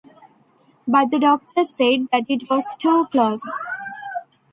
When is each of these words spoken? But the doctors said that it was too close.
But 0.87 1.11
the 1.11 1.19
doctors 1.19 1.69
said 1.75 2.07
that 2.11 2.25
it 2.27 2.49
was 2.49 2.73
too 2.79 3.05
close. 3.11 3.47